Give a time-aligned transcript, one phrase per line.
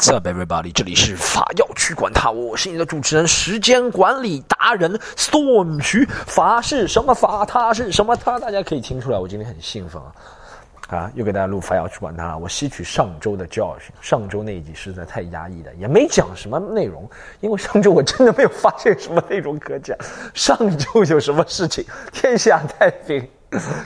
[0.00, 6.06] Sup everybody，这里是法药去管他，我是你的主持人，时间管理达人 Storm 徐。
[6.06, 7.44] 法是什么法？
[7.44, 8.38] 他是什么他？
[8.38, 10.96] 大家可以听出来，我今天很兴奋啊！
[10.96, 12.38] 啊，又给大家录法药去管他了。
[12.38, 17.06] 我吸取上周的教训，上周那一集实在太压抑了，也没讲什么内容，
[17.40, 19.94] 因为上周我真的没有发现什么内容可讲。
[20.32, 21.84] 上周有什么事情？
[22.10, 23.28] 天下太平。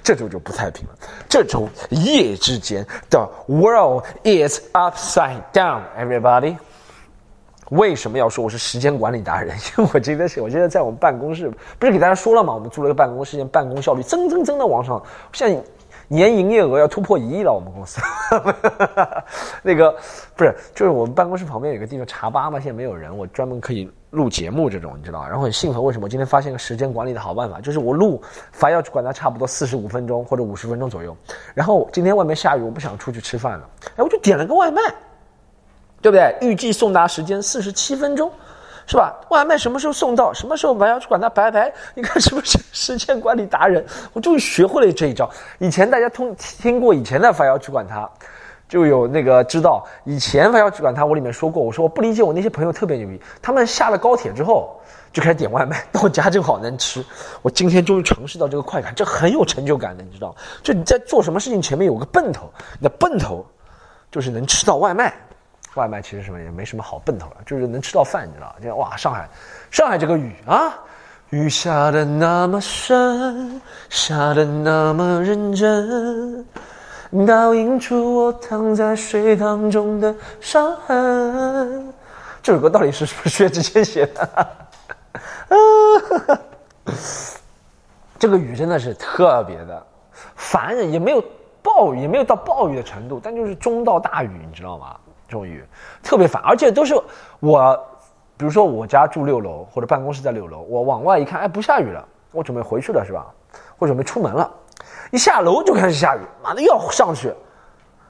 [0.02, 0.94] 这周就不太平了。
[1.28, 5.82] 这周一夜之间，the world is upside down.
[5.98, 6.56] Everybody，
[7.70, 9.56] 为什么要说我是时间管理达人？
[9.78, 12.52] 因为我今天是，我现在在我们办公室，不是给大家说了吗？
[12.52, 15.62] 我们租了个办公室，现在办公效率蹭蹭蹭的往上，现在
[16.08, 17.52] 年营业额要突破一亿了。
[17.52, 18.00] 我们公司，
[19.62, 19.94] 那个
[20.34, 23.90] 不是，就是我们办公室旁边有个地方茶吧嘛，现在没有人，我专门可以。
[24.14, 25.82] 录节目这种你知道，然后很兴奋。
[25.82, 26.08] 为什么？
[26.08, 28.22] 今天发现个时间管理的好办法，就是我录，
[28.52, 31.16] 凡要管它差不多四十五分钟或者五十分钟左右。
[31.52, 34.80] 然后今天外面下雨，我不想出去吃饭了，哎，我就点了个外卖，
[36.00, 36.32] 对不对？
[36.40, 38.30] 预计送达时间四十七分钟，
[38.86, 39.14] 是吧？
[39.30, 40.32] 外卖什么时候送到？
[40.32, 41.72] 什么时候凡要去管它拜拜？
[41.94, 43.84] 你看是不是 时间管理达人？
[44.12, 45.30] 我终于学会了这一招。
[45.58, 48.08] 以前大家通听过以前的凡要去管它。
[48.66, 54.74] 就有那个知道以前还要去管他，我里面说过，我说我不理解我那些朋友特别牛逼，他们下了高铁之后
[55.12, 57.04] 就开始点外卖，到家正好能吃。
[57.42, 62.50] 我今天终于尝试到这个快感，这很有成就感的，你知道就你在做什么事情前面有个奔头，
[62.80, 63.46] 你的奔头
[64.10, 65.14] 就是能吃到外卖。
[65.74, 68.54] 外卖其实什么也没什么好奔头了，就是能吃到饭，你知道？
[68.60, 69.28] 现在哇，上海，
[69.70, 70.72] 上海这个雨啊，
[71.30, 76.46] 雨下的那么深，下的那么认真。
[77.26, 81.92] 倒映出我躺在水塘中的伤痕。
[82.42, 84.48] 这首歌到底是不是薛之谦写的？
[88.18, 89.86] 这个雨真的是特别的
[90.34, 91.22] 烦人，也没有
[91.62, 94.96] 暴雨，也没有到暴雨的程度，但就是中到大雨，你知道吗？
[95.34, 95.64] 这种雨
[96.00, 96.94] 特别烦，而且都是
[97.40, 97.76] 我，
[98.36, 103.26] 比如说我家住六楼或者办公室在六楼，我往外一看，哎，不下雨了，我准备回去了，是吧？
[103.78, 104.48] 我准备出门了。
[105.10, 107.34] 一下楼就开始下雨，妈的又要上去，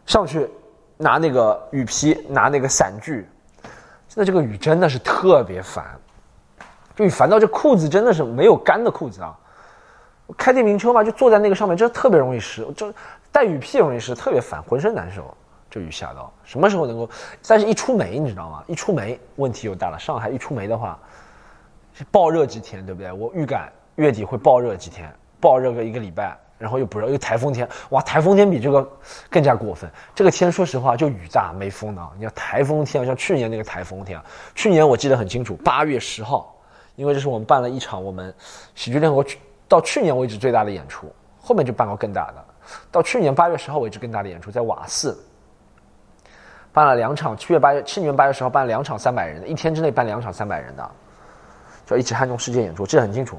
[0.05, 0.51] 上去
[0.99, 3.27] 拿那个雨披，拿那个伞具。
[4.07, 5.83] 现在这个雨真的是特别烦，
[6.95, 9.34] 就雨烦到这裤子真的是没有干的裤子啊！
[10.37, 12.93] 开电瓶车嘛，就坐在那个上面，真的特别容易湿，就
[13.33, 15.34] 带雨披容易湿，特别烦，浑身难受。
[15.75, 17.11] 这雨下到什么时候能够？
[17.49, 18.62] 但是一出梅，你知道吗？
[18.69, 19.99] 一出梅问题又大了。
[19.99, 20.97] 上海一出梅的话，
[21.93, 23.11] 是暴热几天，对不对？
[23.11, 26.39] 我预感月底会暴热几天，暴热个一个礼拜。
[26.57, 28.01] 然后又不热，又台风天，哇！
[28.03, 28.89] 台风天比这个
[29.29, 29.91] 更加过分。
[30.15, 32.09] 这个天说实话就雨大没风的。
[32.17, 34.25] 你要台风天，像去年那个台风天啊，
[34.55, 36.57] 去年我记得很清楚，八月十号，
[36.95, 38.33] 因为这是我们办了一场我们
[38.77, 39.33] 喜剧联合国
[39.69, 42.45] 到去年为止最大的演出，后面就办过更大的。
[42.91, 45.19] 到去年八月十号为止更大的演出在瓦寺，
[46.75, 47.35] 办了两场。
[47.35, 50.91] 七月八月，去年八月十号办了两场三百人的，一天之内办两场三百人的。
[51.87, 53.39] 叫一起汉中世界演出，这很清楚。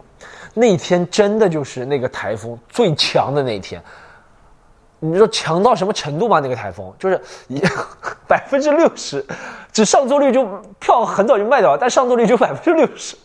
[0.54, 3.82] 那天真的就是那个台风最强的那一天。
[5.00, 6.40] 你说强到什么程度吗？
[6.40, 7.60] 那个台风就是一
[8.28, 9.26] 百分之六十，
[9.72, 10.46] 只上座率就
[10.80, 13.16] 票很早就卖掉了，但上座率就百分之六十，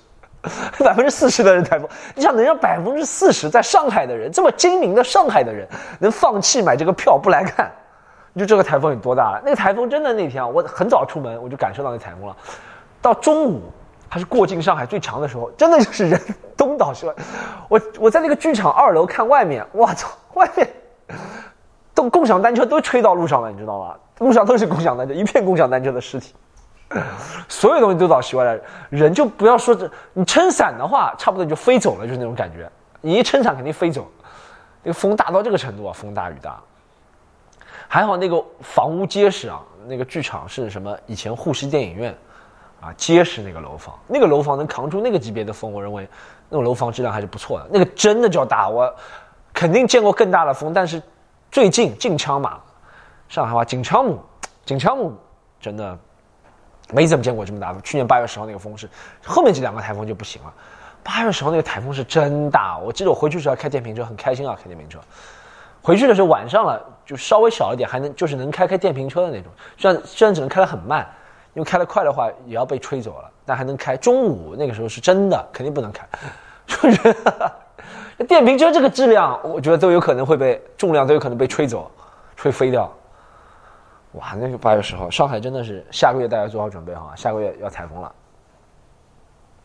[0.78, 1.86] 百分之四十的人台风。
[2.14, 5.68] 你想能让百分之四十在上海的人这么精明的上海的人
[5.98, 7.70] 能放弃买这个票不来看，
[8.36, 9.42] 就这个台风有多大了？
[9.44, 12.36] 那个台风真的那天啊，我很早出门我就感受到那台风了，
[13.02, 13.62] 到中午。
[14.12, 16.20] 它是过境上海最强的时候，真的就是人
[16.56, 17.14] 东倒西歪。
[17.68, 20.68] 我我在那个剧场二楼看外面，我操，外面
[21.94, 23.94] 都共享单车都吹到路上了，你知道吗？
[24.18, 26.34] 路上都是共享单车，一片共享单车的尸体，
[27.46, 28.60] 所有东西都倒西歪了。
[28.88, 32.68] 人就不要说这，你撑伞的话，差不多你就飞走了，就是那种感觉。
[33.00, 34.08] 你一撑伞肯定飞走。
[34.82, 36.60] 那个风大到这个程度啊，风大雨大。
[37.92, 40.96] 还好那个房屋结实啊，那个剧场是什么？
[41.06, 42.16] 以前沪西电影院。
[42.80, 46.08] 啊，结实那个楼房，那个楼房能扛住那个级别的风，我认为
[46.48, 47.68] 那种楼房质量还是不错的。
[47.70, 48.90] 那个真的叫大，我
[49.52, 51.02] 肯定见过更大的风，但是
[51.50, 52.58] 最近近枪嘛，
[53.28, 54.18] 上海话近枪母，
[54.64, 55.12] 近枪母
[55.60, 55.98] 真的
[56.90, 57.80] 没怎么见过这么大的。
[57.82, 58.88] 去年八月十号那个风是，
[59.26, 60.50] 后面这两个台风就不行了。
[61.02, 64.98] 八月十号那个台风是真大，我记得我回去时候开电瓶车很开心啊，开电瓶车。
[65.82, 71.04] 回去的时候晚上了，就稍微小一点，还能就是能开开电瓶车的那种，虽然虽然只能开得很慢。
[71.52, 73.96] 因为开得快的话也要被吹走了，但还能开。
[73.96, 76.06] 中午那个时候是真的，肯定不能开。
[76.64, 77.16] 就是，
[78.28, 81.90] 电瓶车这个质量，我觉得都有可能会被重量都有可能被吹走，
[82.36, 82.88] 吹飞掉。
[84.12, 88.14] 哇，那个八月十号，上海真的是下个月大家做好准备哈，下个月要台风了。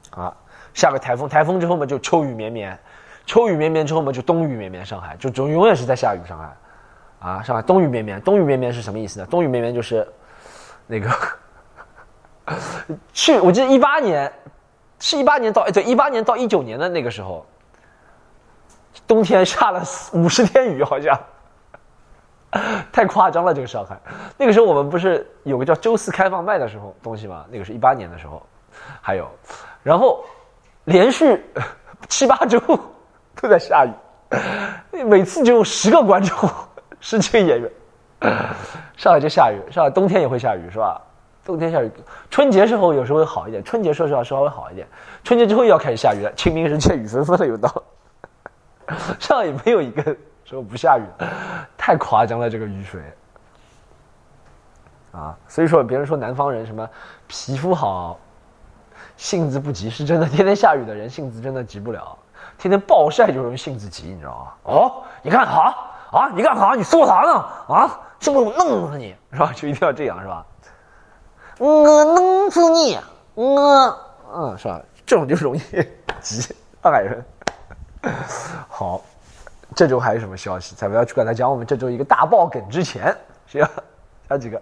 [0.10, 0.36] 啊，
[0.74, 2.76] 下个台风，台风之后嘛就秋雨绵绵，
[3.28, 6.28] 秋雨绵绵之后嘛就冬雨绵绵，上海就总永远是在下雨。
[6.28, 6.52] 上海，
[7.20, 9.28] 啊，上海冬雨绵绵，冬雨绵绵是什么意思呢？
[9.30, 10.08] 冬雨绵绵就是
[10.88, 11.10] 那个。
[13.12, 14.32] 去，我记得一八年，
[15.00, 17.44] 是一八年到哎对，一八年到一九年的那个时候，
[19.08, 19.82] 冬天下了
[20.14, 21.20] 五十天雨，好像
[22.92, 23.52] 太夸张了。
[23.52, 24.00] 这个上海，
[24.38, 27.46] 那个时候我们不是有个叫周四开放麦的时候东西吗？
[27.50, 28.46] 那个是一八年的时候，
[29.02, 29.28] 还有，
[29.82, 30.24] 然后
[30.84, 31.44] 连续
[32.08, 32.60] 七八周
[33.42, 36.48] 都在下雨，每次就有十个观众，
[37.06, 37.72] 十几个演员。
[38.98, 41.00] 上海就下雨，上海冬天也会下雨，是吧？
[41.46, 41.92] 冬天下雨，
[42.32, 43.64] 春节时候有时候会好一点。
[43.64, 44.88] 春节说实话稍微好一点，
[45.24, 46.34] 春节之后又要开始下雨了。
[46.34, 47.84] 清明时节雨纷纷的，又到。
[49.20, 51.04] 上海没有一个说不下雨，
[51.78, 53.00] 太夸张了这个雨水。
[55.12, 56.90] 啊，所以说别人说南方人什么
[57.28, 58.18] 皮肤好，
[59.16, 60.28] 性子不急，是真的。
[60.28, 62.18] 天天下雨的人性子真的急不了，
[62.58, 64.74] 天天暴晒就容易性子急，你知道吗？
[64.74, 65.76] 哦，你干啥？
[66.16, 66.74] 啊，你干啥？
[66.76, 67.34] 你说啥呢？
[67.68, 69.14] 啊，是不是我弄死你？
[69.34, 69.52] 是吧？
[69.54, 70.46] 就一定要这样，是吧？
[71.58, 72.98] 我弄死你，
[73.34, 74.00] 我，
[74.34, 74.80] 嗯，是吧？
[75.06, 75.60] 这种就容易
[76.22, 76.40] 急，
[76.82, 77.26] 上海人。
[78.70, 79.02] 好，
[79.76, 80.74] 这周还有什么消息？
[80.74, 83.14] 在不要去跟他讲我们这周一个大爆梗之前，
[83.46, 83.62] 行，
[84.30, 84.62] 还有几个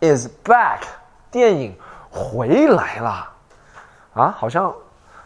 [0.00, 0.82] is back，
[1.28, 1.76] 电影
[2.08, 3.28] 回来了，
[4.14, 4.72] 啊，好像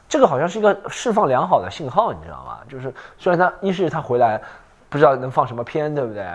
[0.08, 2.60] 这个好像是一个释放良好的信号，你知道吗？
[2.70, 4.40] 就是虽然它一是它回来，
[4.88, 6.26] 不知道能放什么片，对不对？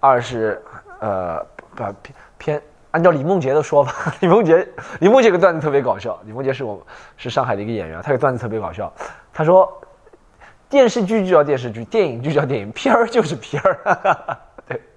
[0.00, 0.60] 二是
[0.98, 1.38] 呃，
[1.76, 4.68] 把片片按照李梦洁的说法， 李梦洁
[4.98, 6.18] 李梦洁个段子特别搞笑。
[6.24, 6.84] 李梦洁是我
[7.16, 8.92] 是上海的一个演员，他个段子特别搞笑。
[9.32, 9.72] 他说，
[10.74, 14.36] 电视剧就叫电视剧，电影就叫电影，片儿就是片儿。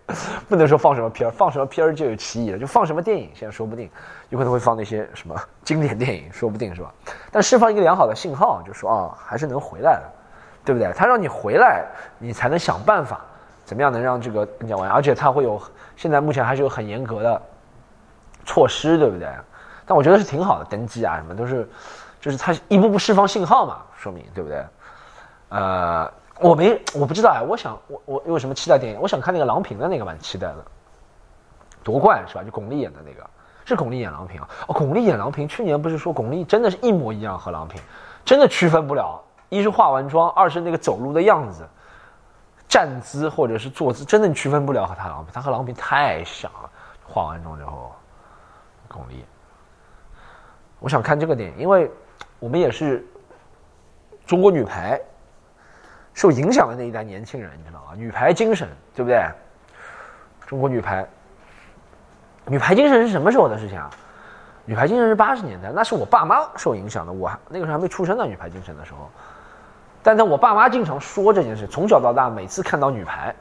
[0.50, 2.58] 不能说放什么片儿，放什么片儿就有歧义了。
[2.58, 3.88] 就放什么电影，现在说不定，
[4.30, 6.92] 有可能会放那些什么经典电影，说不定是吧？
[7.32, 10.04] 但释放一个良好的信号，就说啊，还是能回来的，
[10.66, 10.92] 对不对？
[10.94, 11.86] 他让你回来，
[12.18, 13.22] 你才能想办法，
[13.64, 14.90] 怎么样能让这个讲完？
[14.90, 15.62] 而且他会有，
[15.96, 17.40] 现在目前还是有很严格的
[18.46, 19.30] 措施，对不对？
[19.86, 21.70] 但我觉得是挺好的，登记啊什么都是，
[22.20, 24.66] 就是他一步步释放信号嘛，说明对不对？
[25.50, 26.12] 呃。
[26.40, 27.42] 我没，我不知道哎。
[27.42, 29.02] 我想，我我有什么期待电影？
[29.02, 30.64] 我想看那个郎平的那个，蛮期待的。
[31.84, 32.44] 夺冠是吧？
[32.44, 33.28] 就巩俐演的那个，
[33.66, 34.48] 是巩俐演郎平啊。
[34.68, 37.82] 哦，巩俐演郎平，去年不是说巩俐真的是一模一样和郎平，
[38.24, 39.20] 真的区分不了。
[39.50, 41.68] 一是化完妆，二是那个走路的样子，
[42.68, 45.34] 站姿或者是坐姿，真的区分不了和她郎平。
[45.34, 46.70] 她和郎平太像了。
[47.04, 47.92] 化完妆之后，
[48.88, 49.24] 巩俐。
[50.78, 51.90] 我想看这个电影，因为
[52.38, 53.04] 我们也是
[54.24, 55.02] 中国女排。
[56.18, 57.92] 受影响的那一代年轻人，你知道吗？
[57.96, 59.24] 女排精神，对不对？
[60.48, 61.08] 中国女排，
[62.48, 63.88] 女排精神是什么时候的事情啊？
[64.66, 68.26] 女排精神是八十年代，那是我爸妈受影响的，我还那个时候还没出生呢。
[68.26, 69.08] 女排精神的时候，
[70.02, 73.32] 但在我爸妈经常说这件事，从小到大，每次看到女排，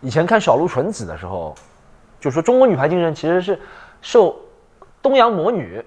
[0.00, 1.56] 以前看小鹿纯子的时候，
[2.20, 3.58] 就说中国女排精神其实是
[4.00, 4.36] 受
[5.02, 5.84] 东洋魔女。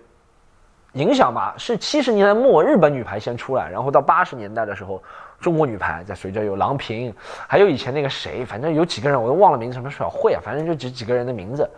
[0.94, 5.02] 影响吧，是七十年代末日本女排先出来，然后到八十年代的时候，
[5.40, 7.14] 中国女排在随着有郎平，
[7.48, 11.70] 还有以前那个谁，反正有几个人我都忘了名字，什么小慧啊，反正就几几个人的名字，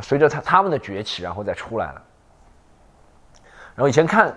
[0.00, 2.02] 随着他他们的崛起，然后再出来了。
[3.74, 4.34] 然后以前看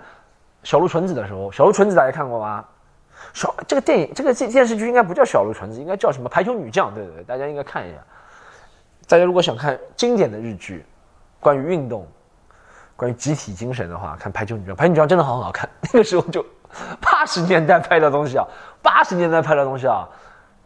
[0.63, 2.65] 小鹿纯子的时候，小鹿纯子大家看过吗？
[3.34, 6.94] 小这个电影这个电电视剧应该不叫小鹿纯子，应该叫什么排球女将？
[6.94, 7.98] 对对对，大家应该看一下。
[9.08, 10.86] 大家如果想看经典的日剧，
[11.39, 12.06] 关于运动。
[12.98, 15.70] 关于集体精神的话，看《排球女将》，《排球女将》真的很好看。
[15.92, 16.46] 那个时候就
[17.00, 18.46] 八十年代拍的东西啊，
[18.82, 20.08] 八十年代拍的东西啊，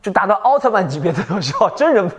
[0.01, 2.09] 就达到奥特曼级别的东西啊，真人。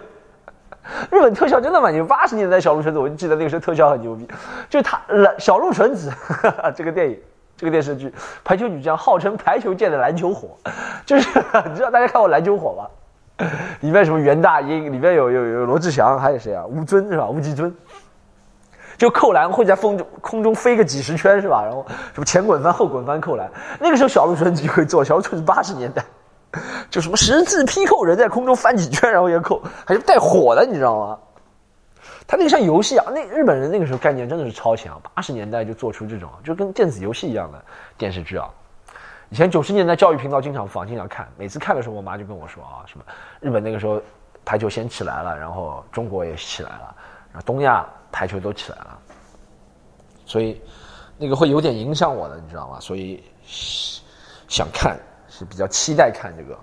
[1.11, 2.05] 日本特效真的蛮牛。
[2.05, 4.27] 八十年代小鹿纯子，我就记得那个时候特效很牛逼。
[4.69, 5.01] 就他
[5.39, 6.11] 小鹿纯子
[6.75, 7.19] 这个电影，
[7.57, 8.09] 这个电视剧
[8.43, 10.57] 《排球女将》，号称排球界的篮球火，
[11.05, 11.29] 就是
[11.69, 13.47] 你知道大家看过篮球火吗？
[13.81, 16.65] 里面什么袁大英，里面有有有罗志祥，还有谁啊？
[16.67, 17.27] 吴尊是吧？
[17.27, 17.73] 吴极尊。
[19.01, 21.65] 就扣篮会在风中空中飞个几十圈是吧？
[21.65, 25.03] 然后什么前滚翻后滚翻扣篮，那个时候小鹿纯子就会做。
[25.03, 26.05] 小鹿纯子八十年代，
[26.91, 31.19] 就什么十字劈扣，人在空中翻几圈然后也扣，还是带火的，你知道吗？
[32.27, 35.01] 他那个像游戏啊，那日本人那个时候概念真的是超强。
[35.15, 37.59] 八十年代就做出这种就跟电子游戏一样的
[37.97, 38.51] 电视剧啊。
[39.31, 43.05] 以前九十年代教育频道经常放，经常看，每次看的时候我妈就跟我说啊，什么
[43.41, 43.99] 日本那个时候
[44.45, 46.95] 排球先起来了，然后中国也起来了，
[47.33, 47.83] 然后东亚。
[48.13, 48.99] 排球都起来了，
[50.27, 50.61] 所以
[51.17, 52.79] 那个会有点影响我的，你知道吗？
[52.81, 53.23] 所以
[54.49, 54.99] 想看
[55.29, 56.59] 是比较期待看这个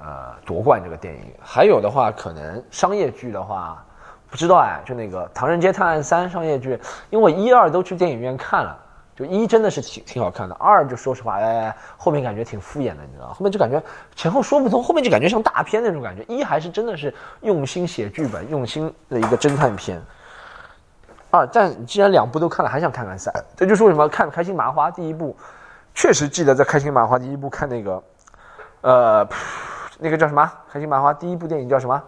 [0.00, 1.32] 呃夺冠这个电影。
[1.40, 3.84] 还有的话，可能商业剧的话，
[4.30, 6.78] 不知道哎，就那个《唐人街探案三》商业剧，
[7.10, 8.78] 因为我一二都去电影院看了，
[9.16, 13.82] 就一真的是挺挺好看的，二就说实话，哎，后面感觉挺敷衍的，你知道后面就感觉
[14.14, 16.22] 前后说不通，后面就感觉像大片那种感觉。
[16.24, 20.02] 一还是真的是用心写剧本，用心的一个侦探片。
[21.34, 25.36] 二，但既然两部都看了，还想看看三，这就是为什么看《开心麻花》第一部，
[25.94, 28.02] 确实记得在《开心麻花》第一部看那个，
[28.82, 29.28] 呃，
[29.98, 30.42] 那个叫什么？
[30.72, 32.00] 《开心麻花》第一部电影叫什么？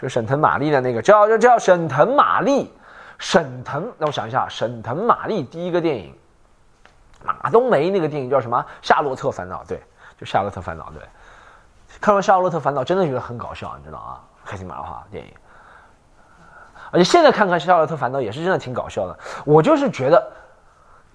[0.00, 2.72] 就沈腾、马丽的那个叫叫叫沈腾、马丽，
[3.18, 6.14] 沈腾，让我想一下，沈腾、马丽第一个电影，
[7.24, 8.58] 马冬梅那个电影叫什么？
[8.80, 9.82] 《夏洛特烦恼》对，
[10.18, 11.02] 就《夏洛特烦恼》对。
[12.00, 14.20] 看完《夏洛特烦恼》真的觉得很搞笑，你知道啊？
[14.44, 15.32] 开心麻花电影，
[16.92, 19.18] 而且现在看看《夏洛特烦恼》也是真的挺搞笑的。
[19.44, 20.32] 我就是觉得，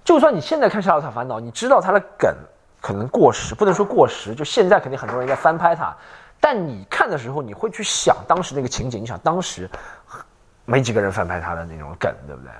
[0.04, 2.34] 就算你现在看《夏洛特烦恼》，你知道它的梗
[2.80, 5.96] 可能过时，不能说过时，就现在肯定很多人在翻拍它。
[6.40, 9.70] 但你看的时候，你会去想当时那个情景，你想当时
[10.64, 12.50] 没几个人翻拍他的那种梗，对不对？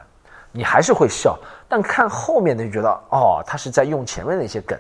[0.51, 1.39] 你还是会笑。
[1.69, 4.79] 但看后面的就觉得，哦，他是在用前面那些梗，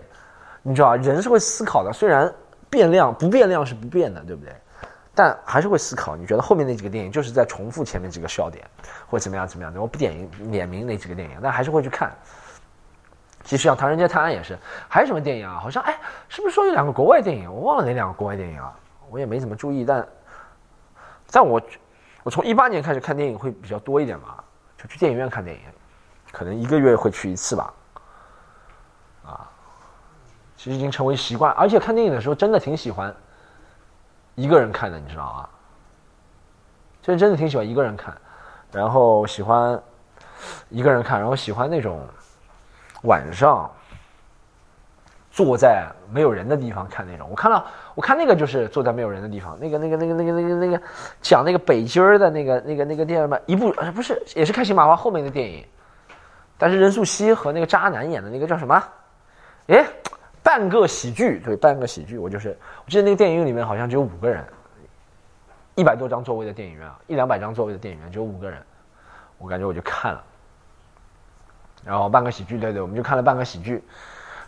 [0.62, 0.96] 你知道？
[0.96, 2.32] 人是会思考的，虽然
[2.70, 4.52] 变量不变量是不变的，对不对？
[5.18, 6.14] 但还是会思考。
[6.14, 8.64] 你觉得后面那几个电影就是在重复前面几个笑点，
[9.08, 9.80] 或怎么样怎么样的？
[9.80, 12.16] 我不点名点名那几个电影，但还是会去看。
[13.42, 14.56] 其实像《唐人街探案》也是，
[14.88, 15.58] 还有什么电影啊？
[15.60, 15.98] 好像哎，
[16.28, 17.52] 是不是说有两个国外电影？
[17.52, 18.72] 我忘了哪两个国外电影啊？
[19.10, 20.08] 我也没怎么注意，但，
[21.32, 21.60] 但我，
[22.22, 24.36] 我从一八年开始看电影会比较多一点嘛，
[24.76, 25.62] 就去电影院看电影，
[26.30, 27.74] 可能一个月会去一次吧，
[29.24, 29.50] 啊，
[30.56, 33.12] 其实已经成为习惯，而且看电影的时候真的挺喜欢
[34.38, 35.48] 一个人看的，你知道吗？
[37.02, 38.16] 其实真的挺喜欢一个人看，
[38.70, 39.80] 然后喜欢
[40.68, 42.00] 一个人看，然后喜欢那种
[43.02, 43.68] 晚上。
[45.30, 47.64] 坐在没有人的地方看那种，我看到
[47.94, 50.82] 我看那个就是坐在没有人的地方，那个那个那个那个那个那个
[51.22, 55.64] 讲那个北京儿的那个那个那个电影嘛，一部呃不是也是开心麻花后面的电影，
[56.56, 58.82] 但是任素汐和那个渣男演的那个叫什么？
[59.68, 59.86] 哎，
[60.48, 64.42] 半个喜剧，对，半个喜剧，我就是我记得那个电影里面好像只有五个人，
[65.74, 68.58] 一百多张座位的电影院啊，一两百张座位的电影院只有五个人，
[69.36, 70.24] 我感觉我就看了，
[71.84, 73.84] 然后半个喜剧，对对，我们就看了半个喜剧。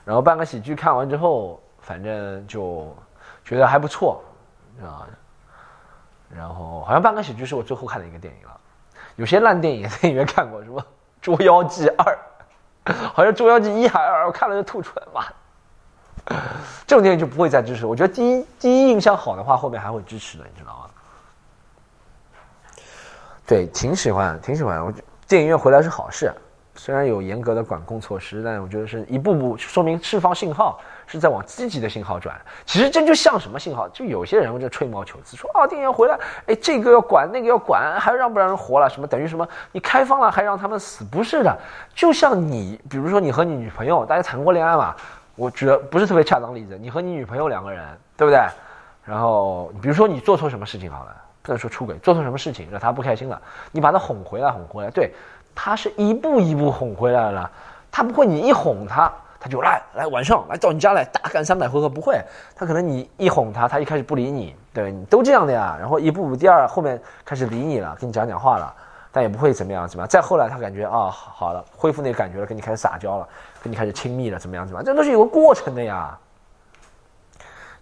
[0.03, 2.97] 然后半个喜剧看完之后，反正就
[3.45, 4.25] 觉得还不错，
[4.83, 5.05] 啊，
[6.35, 8.59] 然后好像半个喜剧是我最后看的一个电影了。
[9.17, 10.81] 有些烂电影在电影院看过，什么
[11.21, 12.19] 《捉妖记二》，
[13.13, 15.23] 好像《捉妖记一》还二，我看了就吐出来，妈！
[16.87, 17.87] 这种电影就不会再支持。
[17.87, 20.85] 我觉得第一第一印象好的话，后面还会支持的，你知道吗？
[23.47, 24.85] 对，挺喜欢，挺喜欢。
[24.85, 24.93] 我
[25.27, 26.33] 电影院回来是好事。
[26.77, 32.41] 虽然有严格的管控措施，但我觉得是一步步说明释放信号是在往积极的信号转。
[32.65, 33.87] 其实这就像什么信号？
[33.89, 38.89] 就有些人就吹毛求疵，说啊电影院回来，哎这个要管那个要管，还让不让人活了？
[38.89, 39.47] 什么等于什么？
[39.73, 41.05] 你开放了还让他们死？
[41.05, 41.59] 不是的，
[41.95, 44.95] 就像你，比如说你和你女朋友，大家谈过恋爱嘛？
[45.41, 46.77] 我觉得不是特别恰当例子。
[46.77, 47.83] 你和你女朋友两个人，
[48.15, 48.39] 对不对？
[49.03, 53.41] 然后比如说你做错什么事情好了，不能说出轨，做错什么事情让他不开心了，
[53.73, 55.13] 你把他哄回来，哄回来，对。
[55.53, 57.51] 他是一步一步哄回来了，
[57.91, 62.21] 他不会你一哄他，他就来来晚上来到你家来大干三百回合，不会，
[62.55, 68.73] 他可能你一哄他，他一开始不理你，对你都这样的呀，然后一步步第二后面开始理你了，跟你讲讲话了，
[69.11, 73.29] 但也不会怎么样怎么样，再后来他感觉啊好了，恢复那个感觉了，跟你开始撒娇了，
[73.63, 76.19] 跟你开始亲密了，怎么样怎么样，这都是有个过程的呀，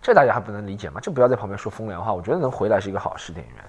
[0.03, 1.01] 这大家还不能理解吗？
[1.01, 3.65] 这不要在旁边说风凉话，我觉得能回来是一个好事，电影院。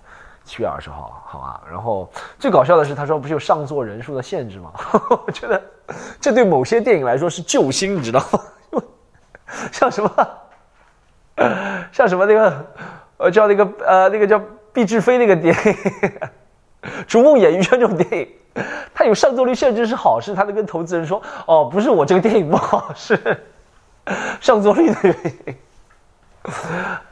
[0.45, 1.61] 七月二十号，好吧。
[1.69, 4.71] 然后最搞笑的是，他说不是有上座人数的限制吗？
[5.27, 5.61] 我觉得
[6.19, 8.81] 这对某些电影来说是救星，你知道吗？
[9.71, 10.09] 像什么，
[11.91, 12.65] 像什么那个，
[13.17, 14.41] 呃，叫那个呃，那个叫
[14.73, 15.61] 毕志飞那个电影
[17.07, 18.27] 《逐梦演艺圈》这种电影，
[18.93, 23.19] 他有上座率限制是好事，他能跟投资人说，哦，不是我这个电影不好，是
[24.41, 25.15] 上座率的原
[25.47, 25.55] 因。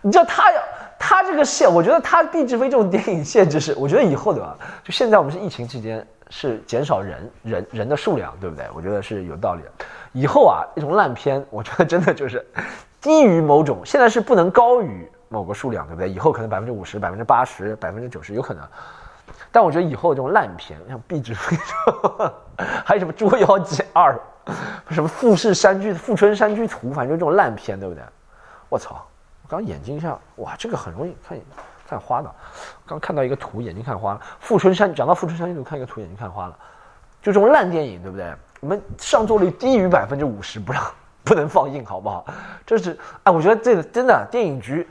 [0.01, 0.61] 你知道他要。
[0.99, 4.57] 他这个限，我觉得他毕志飞这种电影限制是，我觉得以后对吧？
[4.83, 8.65] 就现在我们是疫情期间，是减少人人人的数量，对不对？
[8.73, 9.69] 我觉得是有道理的。
[10.11, 12.43] 以后啊，一种烂片，我觉得真的就是
[12.99, 16.09] 低于某种，现在是不能高于某个数量，对不对？
[16.09, 18.63] 以后可能百分之五十、百分之八十、百分之九十有可能。
[19.57, 21.57] 但我觉得以后这种烂片，像壁纸飞，
[22.85, 24.15] 还有什么《捉妖记二》，
[24.93, 28.03] 什么《富士山居富春山居图》，反正就这种烂片，对不对？
[28.69, 29.03] 我操！
[29.41, 31.39] 我刚眼睛一下，哇，这个很容易看
[31.87, 32.31] 看花的。
[32.85, 34.21] 刚看到一个图，眼睛看花了。
[34.39, 36.55] 富春山讲到富春山居图，看一个图，眼睛看花了。
[37.19, 38.31] 就这种烂电影，对不对？
[38.59, 40.83] 我们上座率低于百分之五十，不让
[41.23, 42.23] 不能放映，好不好？
[42.63, 44.87] 这是哎，我觉得这个真的电影局，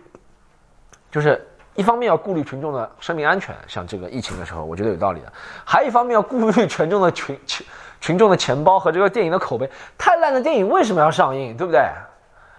[1.08, 1.40] 就是
[1.76, 5.26] 一方面要顾虑群众的生命安全，像这个疫情的时候，我觉得有道理的；
[5.64, 7.66] 还一方面要顾虑群众的群群
[8.00, 9.70] 群众的钱包和这个电影的口碑。
[9.96, 11.56] 太烂的电影为什么要上映？
[11.56, 11.80] 对不对？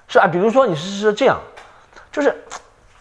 [0.08, 1.38] 是啊，比如说你是是这样，
[2.12, 2.36] 就是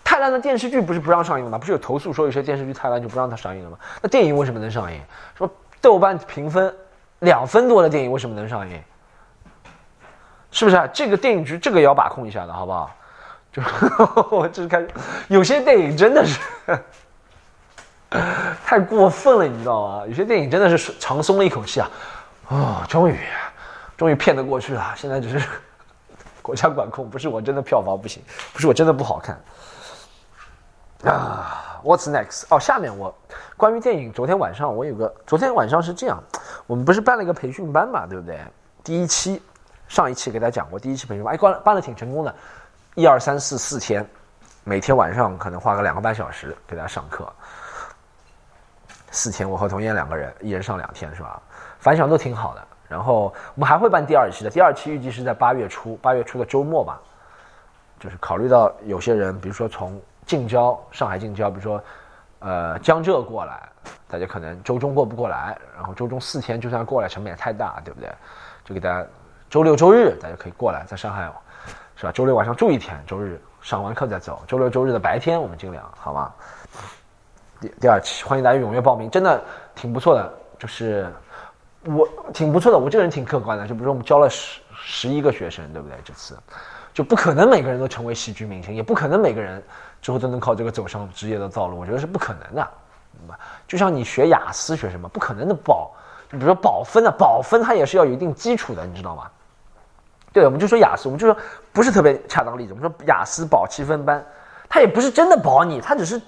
[0.03, 1.59] 太烂的电视剧不是不让上映吗？
[1.59, 3.79] 不是有投诉说有些电视剧太烂就不让它上映了吗？
[4.01, 5.01] 那电影为什么能上映？
[5.37, 5.49] 说
[5.81, 6.75] 豆瓣评分
[7.21, 8.83] 两分多的电影为什么能上映？
[10.51, 10.87] 是不是啊？
[10.93, 12.91] 这个电影局这个也要把控一下的，好不好？
[13.57, 13.63] 就
[14.37, 14.87] 我这是看，
[15.29, 16.39] 有些电影真的是
[18.67, 20.05] 太过分了，你知道吗？
[20.07, 21.91] 有些电影真的是长松了一口气啊！
[22.49, 23.19] 哦，终于，
[23.97, 24.93] 终于骗得过去了。
[24.95, 25.49] 现在只是
[26.43, 28.23] 国家管控，不是我真的票房不行，
[28.53, 29.41] 不是我真的不好看
[31.11, 31.81] 啊。
[31.83, 32.45] What's next？
[32.51, 33.17] 哦，下面我
[33.57, 36.23] 关于电影，昨天晚上我有个，昨天晚上是这样，
[36.67, 38.39] 我们不是办了一个培训班嘛，对不对？
[38.85, 39.41] 第一期，
[39.89, 42.35] 上一期给大家讲过，第一期培训班，哎，办办的挺成功的。
[42.97, 44.03] 一二三四四天，
[44.65, 47.31] 每天晚上可能花个两个半小时给大家上课。
[49.11, 51.39] 四天，我和童燕两个人，一人上两天，是吧？
[51.79, 52.67] 反响都挺好的。
[52.89, 53.25] 然后
[53.55, 56.99] 我们还会办第二期的，第二期预计是在八月初，八月初的周末吧。
[58.01, 61.79] 就是考虑到有些人，比如说从近郊、上海近郊，比如说
[62.39, 63.69] 呃江浙过来，
[64.09, 68.11] 大家可能周中过不过来，然后周中四天就算过来，成本也太大，对不对？
[68.65, 69.07] 就给大家
[69.51, 71.31] 周六周日大家可以过来，在上海。
[71.97, 72.13] 是吧？
[72.13, 74.43] 周六晚上住一天，周日上完课再走。
[74.47, 76.33] 周六周日的白天我们尽量，好吗？
[77.59, 79.43] 第第二期，欢迎大家踊跃报名，真的
[79.75, 80.33] 挺不错的。
[80.59, 81.11] 就是
[81.85, 83.67] 我挺不错的，我这个人挺客观的。
[83.67, 85.97] 就比如说我们教了十十一个学生，对不对？
[86.05, 86.39] 这次
[86.93, 89.63] 就不可能每个人都成为喜剧明星，也不可能每个人
[90.03, 91.79] 之后都能靠这个走上职业的道路。
[91.79, 92.69] 我觉得是不可能的，
[93.67, 95.91] 就像你学雅思学什么，不可能的保，
[96.31, 99.31] 就比如说保分的，保分它也是要有一定基础的，你知道吗？
[100.37, 101.35] 对，我们就说雅思，我们就说
[101.73, 102.75] 不是特别恰当的例子。
[102.75, 104.23] 我们说雅思保七分班，
[104.69, 106.21] 他也不是真的保你，他只是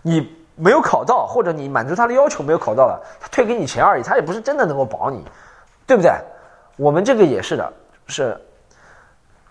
[0.00, 5.24] 你没有考到，或者你满足他的要求没有考到了，他退给你钱而已，他也不是真的能够保你，
[5.88, 6.12] 对不对？
[6.76, 7.72] 我们这个也是的，
[8.06, 8.40] 是，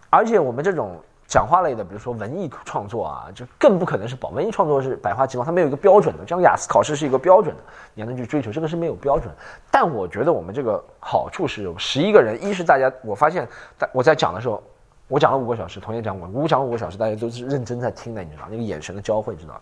[0.10, 0.98] 而且我们这种。
[1.32, 6.28] 讲话类的，比如说文艺创作啊，就更不可能是保文艺创作是百花齐放，它没有一个标准的。
[6.28, 7.64] 像雅思考试是一个标准的，
[7.94, 9.34] 你还能去追求，这个是没有标准。
[9.72, 13.48] 但我觉得我们这个好处是有十一个人，一是大家，我发现，
[13.94, 14.62] 我在讲的时候，
[15.08, 19.54] 我讲了五个小时，同学讲过，我讲五个小时，大家都是认真在听的，你知道那个眼神的交汇，知道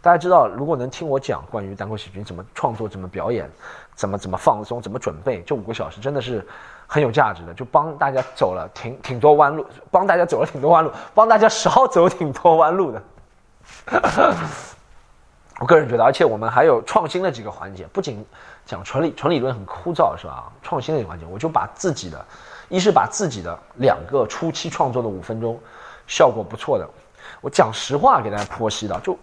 [0.00, 3.50] 大家知道，如果能听我讲关于单口喜剧怎么创作、怎么表演、
[3.94, 6.42] 怎么怎么放松、怎么准备，这五个小时真的是。
[6.90, 13.02] 很有价值的，就帮大家走了挺挺多弯路，帮大家走了挺多弯路，帮大家少走挺多弯路的。
[15.60, 18.24] 我个人觉得，而且我们还有创新的几个环节，不仅
[18.64, 20.50] 讲纯理纯理论很枯燥，是吧？
[20.62, 22.24] 创新的几个环节，我就把自己的，
[22.70, 25.60] 一是把自己的两个初期创作的五分钟，
[26.06, 26.88] 效果不错的，
[27.42, 29.18] 我讲实话给大家剖析的，就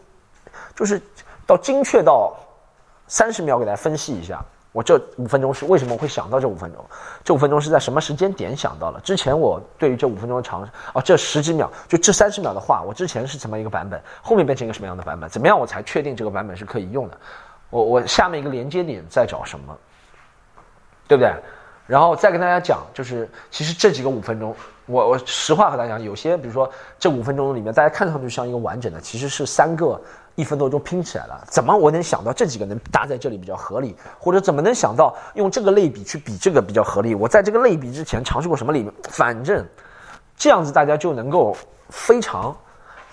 [0.76, 1.02] 就是
[1.48, 2.36] 到精确到
[3.08, 4.44] 三十秒给大家分析一下。
[4.76, 6.84] 我这五分钟是为什么会想到这五分钟？
[7.24, 9.00] 这五分钟是在什么时间点想到了？
[9.06, 13.98] 之前我对于这五分钟的长哦，这十几秒就这三十秒的话，我之前是怎么一个版本？
[14.22, 15.30] 后面变成一个什么样的版本？
[15.30, 17.18] 怎么样我才确定这个版本是可以用的？
[17.70, 19.78] 我我下面一个连接点在找什么？
[21.08, 21.34] 对不对？
[21.88, 24.54] 然后再跟大家讲，就是其实这几个五分钟，
[24.88, 30.02] 我我实话和大家讲，有些比如说这五分钟里面，大家看上去像一个完整的，其实是三个。
[30.36, 37.16] 一分多钟拼起来了，怎么我能想到这几个能搭在这里比较合理，或者怎么能想到用这个类比去比这个比较合理？
[37.16, 38.94] 我在这个类比之前尝试过什么理论？
[39.04, 39.66] 反正
[40.36, 41.56] 这样子大家就能够
[41.88, 42.54] 非常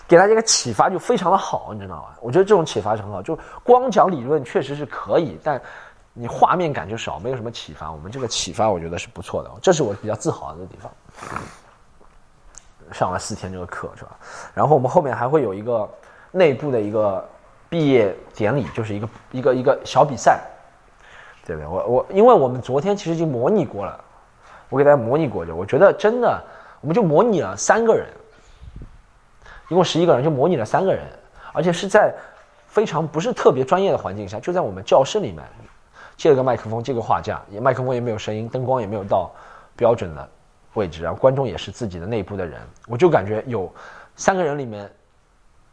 [0.09, 2.07] 给大家一个启发，就非常的好，你知道吗？
[2.21, 5.63] 我觉得这种启发是很好，就光讲理论确实是可以，但
[6.13, 7.93] 你画面感就少，没有什么启发。
[7.93, 10.91] 我们这个启发我觉得是不错的，这是我比较自豪的地方。
[12.91, 14.17] 上了四天这个课是吧？
[14.53, 15.89] 然后我们后面还会有一个。
[16.33, 17.23] 内部的一个
[17.69, 20.41] 毕业典礼，就是一个一个一个小比赛，
[21.47, 21.69] 对不对？
[21.69, 24.03] 我我，因为我们昨天其实已经模拟过了，
[24.69, 26.43] 我给大家模拟过的，我觉得真的，
[26.81, 28.07] 我们就模拟了三个人，
[29.69, 31.03] 一共十一个人，就模拟了三个人，
[31.53, 32.15] 而且是在
[32.67, 35.45] 非常不是特别专业的环境下，就在我们教室里面，
[36.17, 39.31] 借了个麦克风，借个画架，也麦克风也没有声音，灯光也没有到
[39.77, 40.29] 标准的
[40.75, 43.71] 位置，然后观众也是自己的内部的人，我就感觉有
[44.17, 44.91] 三个人里面。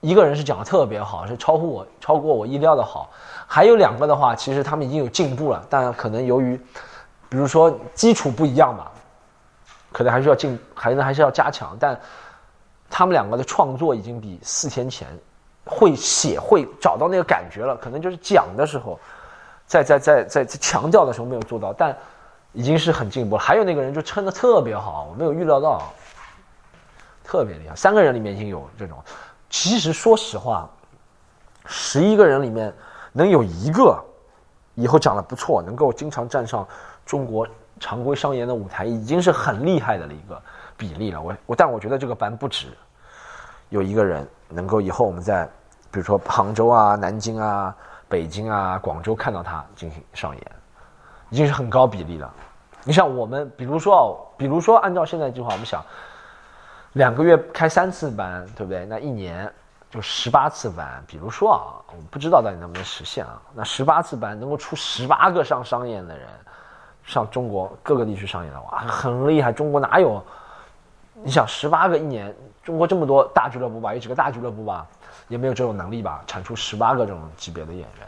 [0.02, 3.10] 一个人是讲的特别好，是超乎我超过我意料的好，
[3.46, 6.56] 还有两个的话，其实他们已经有进步了，但可能由于，
[7.28, 8.90] 比如说基础不一样吧，
[9.92, 11.76] 可能还是要进，还能还是要加强。
[11.78, 12.00] 但
[12.90, 15.06] 他们两个的创作已经比四天前
[15.66, 18.98] 会写会找到那个感觉了，可能就是讲的时候，
[19.68, 21.94] 在在在在在强调的时候没有做到，但
[22.54, 23.42] 已经是很进步了。
[23.42, 25.82] 还有那个人就撑的特别好，我没有预料到，
[27.22, 27.76] 特别厉害。
[27.76, 28.98] 三个人里面已经有这种。
[29.50, 30.70] 其实说实话，
[31.66, 32.74] 十一个人里面
[33.12, 34.00] 能有一个
[34.76, 36.68] 以后长得不错，能够经常站上
[37.06, 37.48] 中国
[37.80, 40.42] 常规商演的舞台，已经是很厉害的了一个
[40.78, 41.22] 比例了。
[41.22, 42.68] 我我，但我觉得这个班不止
[43.70, 45.46] 有一个人能够以后我们在
[45.92, 47.76] 比如说杭州啊、南京啊、
[48.08, 50.52] 北京啊、广州看到他进行上演，
[51.30, 52.32] 已经是很高比例了。
[52.84, 54.06] 你像我们，比如说哦，
[54.38, 55.84] 比如说按照现在计划，我们想
[56.94, 58.86] 两个月开三次班，对不对？
[58.86, 59.52] 那一年。
[59.92, 63.42] 就十八次班，比如说啊，我不知道到底能不能实现啊。
[63.56, 66.28] 那十八次班能够出十八个上商演的人，
[67.04, 69.52] 上中国各个地区上演的，哇，很厉害。
[69.52, 70.24] 中国哪有？
[71.24, 74.86] 你想十八个一年，中国这么多大俱乐部吧，有几个大俱乐部吧，
[75.28, 78.08] 也没有这种能力吧，产出十八个这种级别的演员。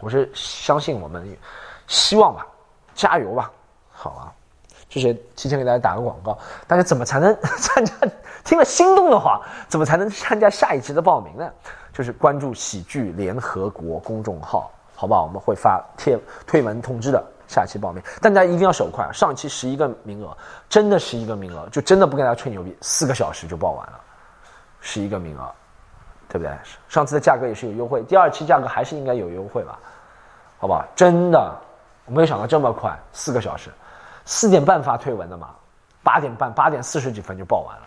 [0.00, 1.34] 我是相信我们，
[1.86, 2.46] 希望吧，
[2.94, 3.50] 加油吧，
[3.90, 4.32] 好啊。
[4.92, 7.94] 这是提前给大家打个广告，大家怎么才能 参加？
[8.44, 11.50] 听了心动的话，怎么才能参加下一期的报名呢？
[11.94, 15.22] 就是关注喜剧联合国公众号，好不好？
[15.22, 17.24] 我们会发贴推文通知的。
[17.48, 20.34] 下期报名，但大家一定要手快，上期十一个名额，
[20.70, 24.00] 真的十一个名额，就真的不跟大家吹牛逼，四个小时就报完了，
[24.80, 25.52] 十一个名额，
[26.28, 26.50] 对不对？
[26.88, 29.78] 上次的价格也是有优惠，第二期价格还是应该有优惠吧？
[30.58, 30.82] 好不好？
[30.96, 31.54] 真的，
[32.06, 33.70] 我没有想到这么快，四个小时。
[34.24, 35.50] 四点半发推文的嘛，
[36.02, 37.82] 八点半八点四十几分就报完了，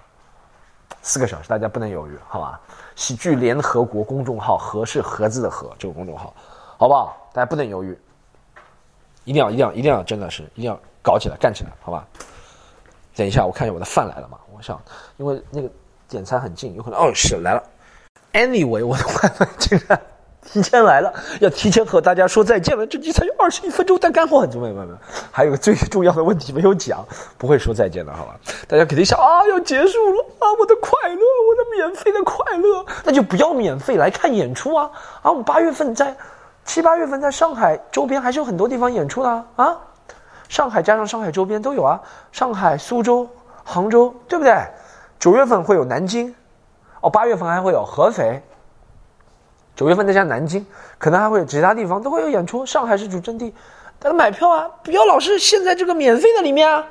[1.02, 2.60] 四个小时，大家不能犹豫，好吧？
[2.95, 6.34] 喜剧联合国公众号，盒是盒子的盒，这个公众号，
[6.78, 7.15] 好不好？
[7.34, 7.98] 大家不能犹豫，
[9.24, 12.06] 一定要一定要一定要，真的是一定要搞起来干起来，好吧？
[13.15, 14.38] 等一下，我看一下我的饭来了嘛？
[14.54, 14.82] 我想，
[15.17, 15.69] 因为那个
[16.08, 17.63] 点餐很近，有可能哦是来了。
[18.34, 20.02] Anyway，我的外卖 竟然。
[20.45, 22.86] 提前来了， 要提前和大家说再见了。
[22.88, 24.62] 这集才有二十一分钟，但干货很多。
[24.62, 24.97] 没有没有，
[25.31, 27.05] 还有个最重要的问题没有讲，
[27.38, 28.36] 不会说再见的，好吧？
[28.67, 34.89] 大家肯定想啊，要结束了啊，我的快乐，我的免费的快乐，那就不要免费来看演出啊
[35.21, 35.29] 啊！
[35.29, 36.15] 我们八月份在
[36.63, 39.77] 七八月份在上海周边还是有很多地方演出的啊，
[40.47, 41.99] 上海加上上海周边都有啊，
[42.31, 43.27] 上海、苏州、
[43.63, 44.55] 杭州，对不对？
[45.19, 46.34] 九月份会有南京，
[47.01, 48.41] 哦，八月份还会有合肥。
[49.75, 50.65] 九月份再加南京，
[50.97, 52.65] 可能还会有其他地方都会有演出。
[52.65, 53.53] 上海是主阵地，
[53.99, 54.69] 大家买票啊！
[54.83, 56.88] 不要老是陷在这个免费的里面啊！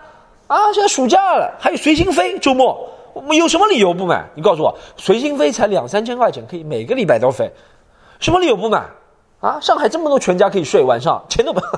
[0.48, 4.28] 啊，现在暑假了，还有随心飞，周末我们有什么理由不买？
[4.34, 7.50] 你告诉我，随心飞才两三千块钱，可以每个礼拜都飞，
[8.20, 8.84] 什么理由不买？
[9.40, 11.60] 啊，上海这么多全家可以睡，晚上钱都不，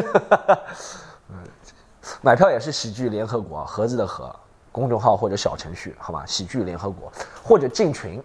[2.22, 4.34] 买票也是喜剧联合国盒子的盒。
[4.72, 6.24] 公众号或者小程序，好吧？
[6.26, 8.22] 喜剧联合国或者进群，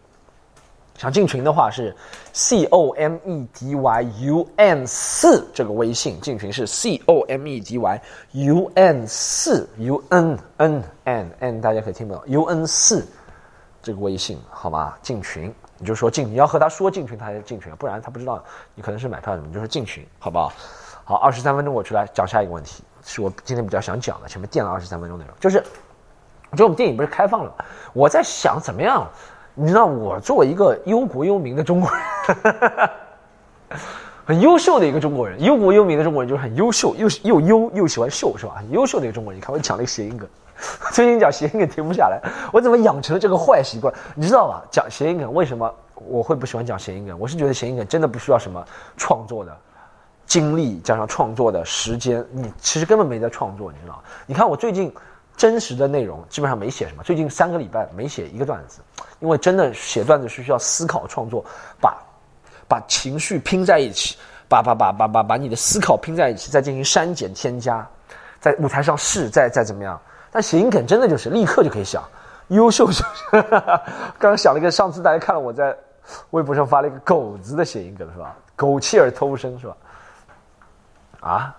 [0.97, 1.95] 想进群的话是
[2.33, 8.01] C O M E D Y U N 四这个微信进群是 C O M E D Y
[8.33, 13.05] U N 四 U N N N N 大家可以听不懂 U N 四
[13.81, 14.95] 这个微信好吗？
[15.01, 18.41] 进群你就说进，你要和他说进群，他才进群，不然他不知道
[18.75, 20.53] 你可能是买票什么，你就说进群，好不好？
[21.03, 25.63] 好，二十三分钟我出来讲下一个问题，是我今天比较想讲的，前面垫了二十三分钟内容，就是。
[26.55, 27.53] 就我们电影不是开放了，
[27.93, 29.07] 我在想怎么样？
[29.57, 32.89] 你知道，我作为一个忧国忧民的中国人，
[34.25, 38.55] 很优秀的一个中国人，忧国忧民的中国人就是很优秀，又又优又喜欢秀，是吧？
[38.57, 39.37] 很优秀的一个中国人。
[39.37, 40.27] 你看我讲那个谐音梗，
[40.91, 43.93] 最近讲谐音梗停不下来，我怎么养成了这个坏习惯？
[44.13, 44.61] 你知道吧？
[44.69, 45.73] 讲谐音梗为什么
[46.05, 47.17] 我会不喜欢讲谐音梗？
[47.17, 48.61] 我是觉得谐音梗真的不需要什么
[48.97, 49.57] 创作的
[50.25, 54.03] 精力加上创作的时间，你其实根本没在创作，你知道？
[54.25, 54.93] 你看我最近。
[55.37, 58.79] 真实的内容基本上没写什么，最近三个礼拜没写一个段子，
[59.19, 61.43] 因为真的写段子是需要思考创作，
[61.79, 61.97] 把
[62.67, 64.17] 把情绪拼在一起，
[64.47, 67.85] 把把把把把把你的思考拼在一起，再进行删减添加，
[68.39, 69.99] 在舞台上试，再再怎么样。
[70.31, 72.03] 但谐音梗真的就是立刻就可以想，
[72.47, 73.41] 优秀是不是？
[73.41, 73.83] 刚
[74.31, 75.75] 刚想了一个，上次大家看了我在
[76.31, 78.35] 微博上发了一个狗子的谐音梗是吧？
[78.55, 79.75] 苟且而偷生是吧？
[81.19, 81.55] 啊？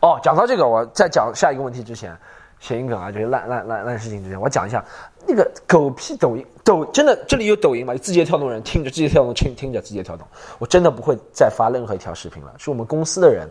[0.00, 2.16] 哦，讲到这个，我在讲下一个问题之前。
[2.64, 4.82] 谐音梗啊，这些烂烂烂烂事情之前，我讲一下
[5.26, 7.94] 那个狗屁抖音抖真的这里有抖音吗？
[7.96, 10.26] 字节跳动人听着字节跳动听听着字节跳动，
[10.58, 12.54] 我真的不会再发任何一条视频了。
[12.56, 13.46] 是我们公司的人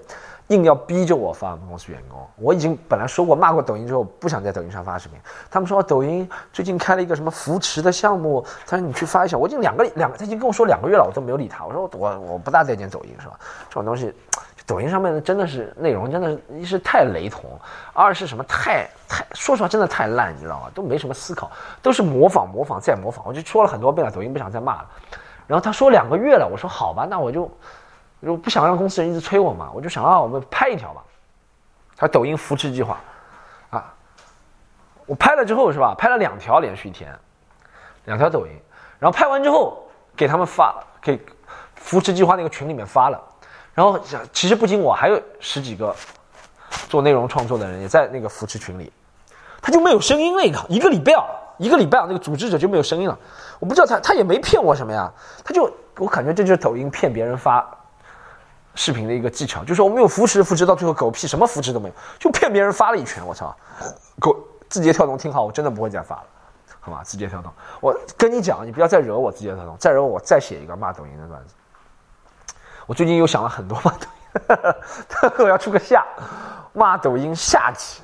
[0.48, 5.20] 硬要逼着我发，我们公司员工我已经本来说过骂过抖音之后不想在抖音上发视频，
[5.52, 9.38] 他们说抖音最近开了一个什么扶持的项目，他说你去发一下。
[9.38, 11.64] 我已经两个两个他已经跟我说两个月了，我都没有理他。
[11.68, 13.40] 我说我我不大待见抖音是吧？
[13.70, 14.12] 这种东西。
[14.66, 17.44] 抖音上面的真的是内容，真的是一是太雷同，
[17.94, 20.72] 二是什么太太说实话真的太烂，你知道吗？
[20.74, 23.26] 都没什么思考，都是模仿模仿再模仿。
[23.28, 24.90] 我就说了很多遍了，抖音不想再骂了。
[25.46, 27.52] 然后他说两个月了，我说好吧，那我就
[28.22, 31.04] 就不想让公司人一直催我嘛，我就想啊，我们拍一条吧。
[31.98, 33.00] 他抖音扶持计划
[33.70, 33.94] 啊，
[35.06, 35.94] 我拍了之后是吧？
[35.98, 37.14] 拍了两条连续一天，
[38.06, 38.54] 两条抖音，
[38.98, 41.20] 然后拍完之后给他们发，给
[41.76, 43.22] 扶持计划那个群里面发了，
[43.74, 44.00] 然后
[44.32, 45.96] 其实不仅我，还有十几个
[46.88, 48.92] 做内容创作的人也在那个扶持群里，
[49.62, 51.26] 他就没有声音了，一个一个礼拜啊，
[51.58, 53.18] 一个礼拜啊，那个组织者就没有声音了，
[53.60, 55.12] 我不知道他他也没骗我什么呀，
[55.44, 57.68] 他就我感觉这就是抖音骗别人发
[58.76, 63.56] 视频的一个技巧，就是我没有扶持扶持到最后狗屁什么扶持都没有，就骗别人发了一圈，我操，
[64.20, 64.36] 狗
[64.70, 66.24] 字节跳动听好，我真的不会再发了。
[66.80, 71.56] 好吧，字节跳动，我跟你讲，你不要再惹我字节跳动，再惹我我，再写一个骂抖音的段子。
[72.86, 76.06] 我最近又想了很多骂抖音， 我要出个下
[76.74, 78.02] 骂抖音下集，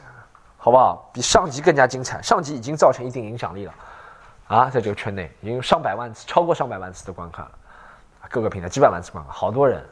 [0.57, 1.09] 好不好？
[1.13, 3.73] 比上集更加精彩，上集已经造成一定影响力了，
[4.47, 7.51] 啊，在这个圈内已经上百万次，超过上百万次的观看了，
[8.29, 9.83] 各个平台几百万次观看，好多人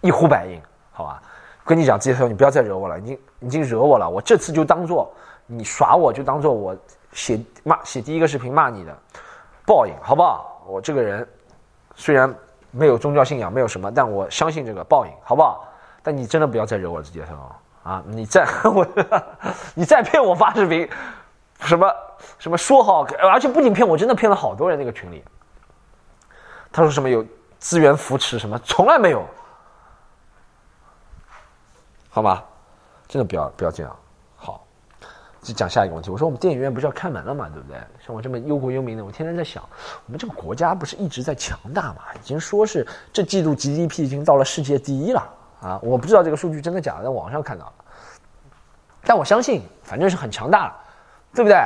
[0.00, 1.22] 一呼百应，好吧？
[1.64, 5.12] 跟你讲，字节跳动，你不要再惹我了，已经已经惹我了，我这次就当做
[5.46, 6.76] 你耍我，就当做我。
[7.14, 8.98] 写骂写第一个视频骂你的
[9.66, 10.62] 报应，好不好？
[10.66, 11.28] 我这个人
[11.94, 12.34] 虽然
[12.72, 15.64] 没有宗教信仰，没有什么，但我相信这个报应，好不好？
[16.02, 18.02] 但你真的不要再惹我自己了啊！
[18.06, 18.84] 你再 我，
[19.74, 20.88] 你再骗我发视频，
[21.60, 21.94] 什么
[22.38, 24.76] 什么说好，而且不仅骗我，真的骗了好多人。
[24.76, 25.22] 那个群里，
[26.72, 27.24] 他说什么有
[27.58, 29.24] 资源扶持什么，从来没有，
[32.10, 32.44] 好吧？
[33.06, 33.96] 真的不要不要这样。
[35.42, 37.76] 就讲下一个问题，我说我们电影院不是要开门了嘛，对不对？
[38.06, 39.60] 像我这么忧国忧民的，我天天在想，
[40.06, 42.02] 我们这个国家不是一直在强大嘛？
[42.14, 45.28] 已经说是这季度 GDP 已经到了世界第一了
[45.60, 45.80] 啊！
[45.82, 47.72] 我不知道这个数据真的假的，在网上看到了，
[49.02, 50.76] 但我相信反正是很强大了，
[51.34, 51.58] 对不对？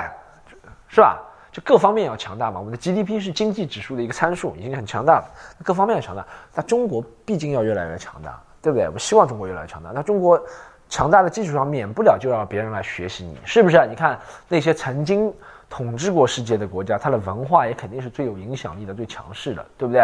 [0.88, 1.22] 是吧？
[1.52, 2.58] 就各方面要强大嘛。
[2.58, 5.26] 我们的 GDP 是经济指数的一个参数，已经很强大了，
[5.62, 6.26] 各方面要强大。
[6.54, 8.88] 那中国毕竟要越来越强大，对不对？
[8.88, 9.90] 我希望中国越来越强大。
[9.90, 10.42] 那中国。
[10.88, 13.84] 强大的基础上，免不了就让别人来学习你，是不是啊？
[13.84, 14.18] 你看
[14.48, 15.32] 那些曾经
[15.68, 20.02] 统治过世界的国家，它的文化也肯定是最有影响力的、最强势的，对不对？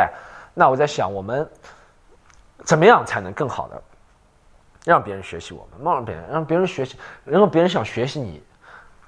[0.54, 1.48] 那我在想，我们
[2.64, 3.82] 怎么样才能更好的
[4.84, 5.94] 让别人学习我们？
[5.94, 8.42] 让别人让别人学习，然后别人想学习你，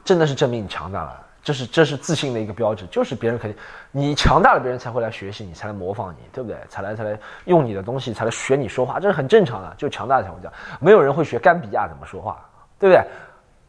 [0.04, 1.23] 真的是证明你强大了。
[1.44, 3.60] 这是这是自信的一个标志，就是别人肯定
[3.92, 6.58] 你强大了，别人才会来学习你，才来模仿你，对不对？
[6.70, 9.74] 才来才来用你的东西，才来学你说话，这是很正常的。
[9.76, 12.42] 就强大的才会这样，没有人会学甘比亚怎么说话，
[12.78, 13.04] 对不对？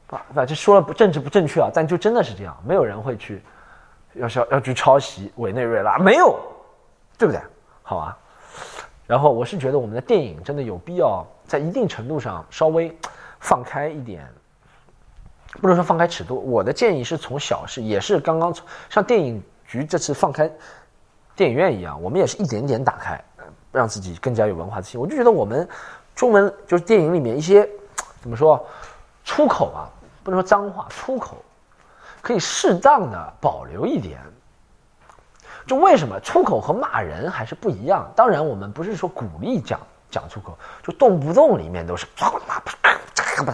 [0.07, 3.43] 不不，这说了不政治不正确啊，但就真的是这样，没有人会去
[4.13, 6.39] 要要要去抄袭委内瑞拉，没有，
[7.17, 7.41] 对不对？
[7.83, 8.17] 好啊。
[9.05, 12.95] 然后我是觉得我们的电影真的有必要在一定程度上稍微
[13.39, 14.27] 放开一点。
[15.61, 20.49] 不能说放开尺度，我的建议是从小事也是刚刚从像电影局这次放开
[21.35, 23.23] 电影院一样，我们也是一点点打开，
[23.71, 24.99] 让自己更加有文化自信。
[24.99, 25.67] 我就觉得我们
[26.15, 27.67] 中文就是电影里面一些
[28.21, 28.65] 怎么说
[29.23, 29.89] 出口啊，
[30.23, 31.37] 不能说脏话，出口
[32.21, 34.19] 可以适当的保留一点。
[35.65, 38.07] 就为什么出口和骂人还是不一样？
[38.15, 39.79] 当然我们不是说鼓励讲
[40.11, 43.51] 讲出口，就动不动里面都是操他妈不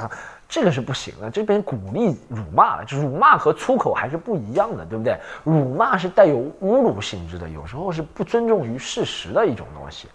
[0.51, 5.17] 这个是不行的，这边鼓励辱骂了，辱骂和粗口还是不一样的，对不对？
[5.45, 10.09] 辱骂是带有侮辱性质的，有时候是不尊重于事实的一种东西，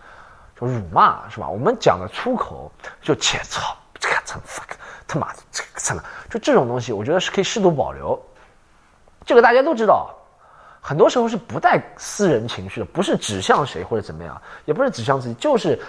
[0.60, 1.48] 就辱骂是吧？
[1.48, 2.70] 我们讲的粗口
[3.00, 4.76] 就切操，这个操 fuck，
[5.08, 5.96] 他妈的这个操，
[6.28, 8.22] 就这种东西，我觉得是可以适度保留。
[9.24, 10.14] 这个大家都知道，
[10.82, 15.80] 很多时候是不带私人情绪的，不是指向谁或者怎么样，也不是指向自己，就是。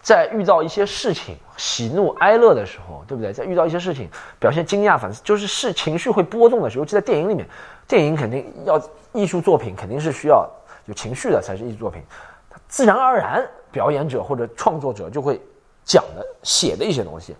[0.00, 3.32] 在遇到一些事情，喜怒哀乐的时候，对不对？
[3.32, 4.08] 在遇到一些事情，
[4.38, 6.84] 表现惊讶、反思，就是是情绪会波动的时候。
[6.84, 7.46] 就在电影里面，
[7.86, 8.80] 电影肯定要
[9.12, 10.48] 艺术作品，肯定是需要
[10.86, 12.00] 有情绪的才是艺术作品。
[12.48, 15.40] 它自然而然，表演者或者创作者就会
[15.84, 17.36] 讲的、写的一些东西。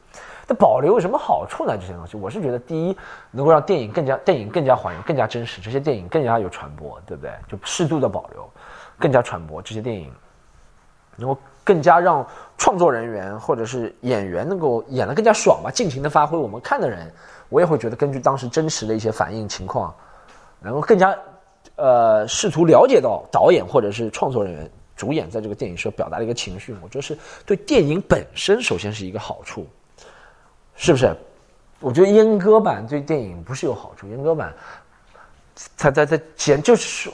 [0.46, 1.76] 那保留有什么好处呢？
[1.78, 2.96] 这些东西，我是觉得，第一，
[3.30, 7.32] 能够让电影更加电影更加还原、更加真实，这些电影更加有传播，对不对？
[7.48, 8.50] 就适度的保留，
[8.98, 10.12] 更加传播这些电影，
[11.16, 11.38] 能够。
[11.68, 12.26] 更加让
[12.56, 16.38] 创作人员或者是演员能够演得更加爽吧，尽情的发挥。
[16.38, 17.12] 我们看的人，
[17.50, 19.94] 我也会觉得根据当时真实的一些反应情况，
[20.60, 21.14] 能够更加
[21.76, 26.74] 呃试图了解到导演或者是创作人员、主演在这个电影所表达的一个情绪。
[26.82, 29.66] 我觉得是对电影本身首先是一个好处，
[30.74, 31.14] 是不是？
[31.80, 34.54] 我觉得阉割版对电影不是有好处，阉割版
[35.76, 37.10] 它在在简就是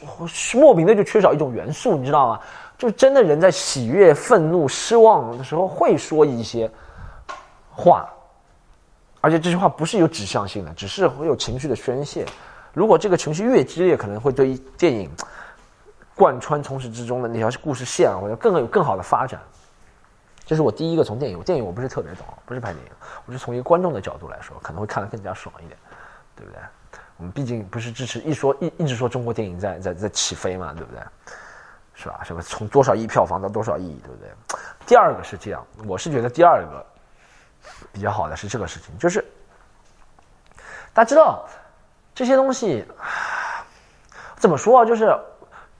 [0.55, 2.41] 莫名的就缺少一种元素，你知道吗？
[2.77, 6.71] 就真的人在喜悦、愤怒、失望的时候会说一些
[7.71, 8.09] 话，
[9.21, 12.27] 而且这句话不是有指向性的，只是会有情绪的宣泄。
[12.73, 15.09] 如果这个情绪越激烈，可能会对电影
[16.17, 19.41] 贯穿从始至终的那条故事线，我觉得更有更好的发展。
[20.45, 22.93] 这是我第一个从电影，电影我不是特别懂，不是拍电影，
[23.27, 25.79] 我是从一个观众的角度来说，可能会看得更加爽一点，
[26.37, 26.61] 对不对？
[27.17, 31.01] 我们毕竟不是支持一说一一直说中国电影在在在起飞嘛，对不对？
[31.95, 32.21] 是吧？
[32.25, 34.29] 什么从多少亿票房到多少亿，对不对？
[34.85, 36.85] 第二个是这样，我是觉得第二个
[37.93, 39.25] 比较好的是这个事情，就是
[40.93, 41.47] 大家知道
[42.15, 42.85] 这些东西
[44.37, 44.85] 怎么说啊？
[44.85, 45.17] 就是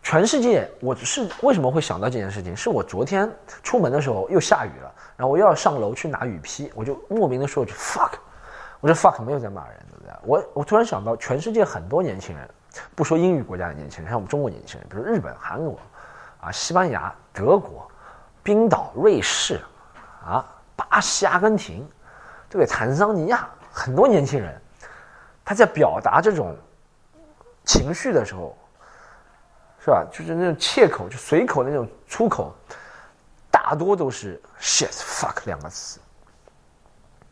[0.03, 2.57] 全世界，我是为什么会想到这件事情？
[2.57, 3.31] 是我昨天
[3.63, 8.13] 出门的时候又下雨了，然后我又要上楼去拿雨披，我就莫名的说一句 fuck，
[8.81, 10.13] 我说 fuck 没有在骂人，对不对？
[10.23, 12.49] 我我突然想到，全世界很多年轻人，
[12.95, 15.79] 不说英语国家的年轻人，像我们中国年轻人，比如日本、韩国。
[16.45, 17.91] 啊，西班牙、德国、
[18.43, 19.61] 冰岛、瑞士，
[20.25, 20.45] 啊，
[20.77, 21.79] 巴西、阿根廷，
[22.51, 22.67] 对不对？
[22.67, 24.61] 坦桑尼亚，很多年轻人，
[25.45, 26.55] 他在表达这种
[27.65, 28.55] 情绪的时候，
[29.81, 30.07] 是吧？
[30.13, 32.55] 就是那种切口，就随口那种出口，
[33.51, 35.99] 大多都是 shit fuck 两个词，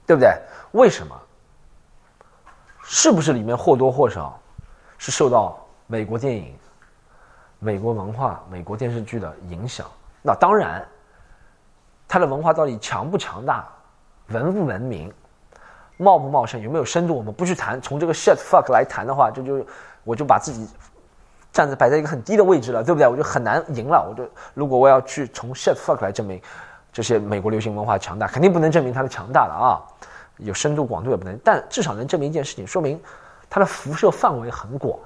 [0.07, 0.35] 对不对？
[0.73, 1.21] 为什么？
[2.83, 4.41] 是不是里面或多或少
[4.99, 6.59] 是受到美国电影？
[7.65, 9.87] 美国文化、美国电视剧的影响，
[10.21, 10.85] 那当然，
[12.09, 13.69] 它的文化到底强不强大，
[14.31, 15.13] 文不文明，
[15.97, 17.81] 茂不茂盛，有没有深度，我们不去谈。
[17.81, 19.65] 从这个 shit fuck 来谈的话，这就
[20.03, 20.69] 我就把自己
[21.53, 23.07] 站在摆在一个很低的位置了，对不对？
[23.07, 24.05] 我就很难赢了。
[24.11, 26.43] 我就如果我要去从 shit fuck 来证明
[26.93, 29.71] 这些美国流行文化强大，肯定不能证明它的强大了啊，
[30.39, 33.01] 有深度广度也不能，但至少能证明一件事情，说明
[33.49, 34.99] 它的辐射范围很广。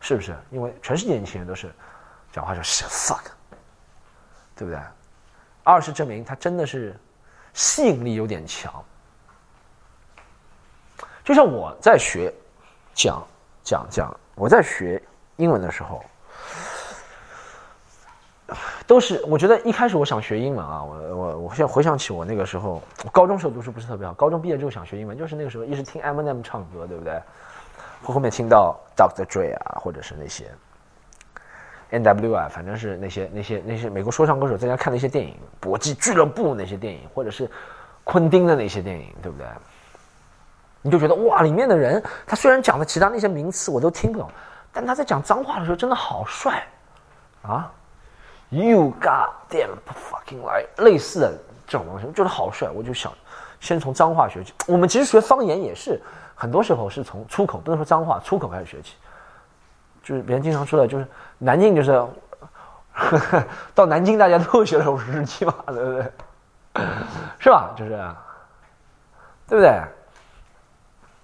[0.00, 0.34] 是不是？
[0.50, 1.70] 因为全世界年轻人都是
[2.32, 3.30] 讲话说 s h fuck”，
[4.56, 4.80] 对不对？
[5.62, 6.98] 二是证明他真的是
[7.52, 8.82] 吸引力有点强。
[11.22, 12.32] 就像我在学
[12.94, 13.22] 讲
[13.62, 15.00] 讲讲，我在学
[15.36, 16.02] 英文的时候，
[18.86, 27.22] 都是我觉得一开始我想学英文啊，我我我现在回想起我那个时候，我高中时候读书不是特别好，高中毕业之后想学英文，就是那个时候一直听 Eminem 唱歌，对不对？
[28.02, 30.50] 后后面听到 Doctor Dre 啊，或者是那些
[31.90, 32.32] N.W.
[32.32, 37.50] 啊，反正是那些那些那些美国说唱歌手在家看那些电影，搏击俱乐部那些电影，或者是
[38.04, 39.46] 昆汀的那些电影，对不对？
[40.82, 44.30] 你就觉得哇，里面的人他虽然讲的其他那些名词我都听不懂，
[44.72, 46.66] 但他在讲脏话的时候真的好帅
[47.42, 47.70] 啊
[48.48, 53.12] ！You got damn fucking right，类似的这种东西，我觉得好帅，我就想
[53.60, 54.54] 先从脏话学起。
[54.66, 56.00] 我们其实学方言也是。
[56.40, 58.96] 很多时候是从出口，不能说脏话，出口开始学起。
[60.02, 66.12] 就是别人经常说的，就是南京就是呵呵， 到南京大家都学了首日记嘛，对不对？
[67.38, 67.74] 是吧？
[67.76, 67.90] 就是，
[69.46, 69.82] 对不对？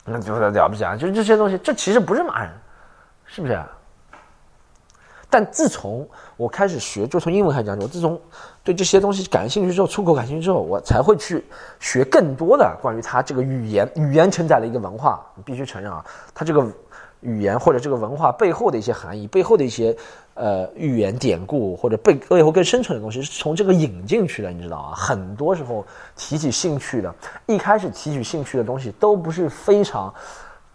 [0.05, 0.95] 那就是了不起啊！
[0.95, 2.51] 就是这些东西，这其实不是骂人，
[3.25, 3.59] 是不是？
[5.29, 8.19] 但自从我开始学，就从英文开始讲，我自从
[8.63, 11.45] 对这些东西感兴趣之后，出口感兴趣之后，我才会去
[11.81, 15.25] 学更多的关于它这个语言，语言承载了一个文化。
[15.35, 16.67] 你必须承认啊，它这个
[17.21, 19.95] 语言或者这个文化背后的一些含义，背后的一些
[20.35, 24.95] 呃语言典故或者背背后更深层的东西，是从这个引进去的，你知道啊？
[24.95, 25.85] 很多时候
[26.15, 27.13] 提起兴趣的，
[27.47, 30.15] 一开始提起兴趣的东西都不是非常。